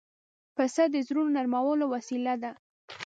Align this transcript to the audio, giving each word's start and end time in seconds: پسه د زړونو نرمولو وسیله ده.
پسه 0.55 0.83
د 0.93 0.95
زړونو 1.07 1.33
نرمولو 1.37 1.85
وسیله 1.93 2.33
ده. 2.43 2.51